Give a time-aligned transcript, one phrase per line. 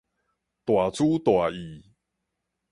[0.03, 0.03] 大
[0.89, 1.83] 主大意